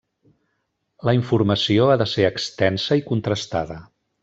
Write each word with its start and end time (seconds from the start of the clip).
La 1.09 1.13
informació 1.17 1.91
ha 1.91 1.99
de 2.03 2.07
ser 2.15 2.25
extensa 2.31 2.99
i 3.03 3.05
contrastada. 3.13 3.79